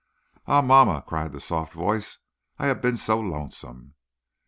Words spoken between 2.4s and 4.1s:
"I have been so lonesome!"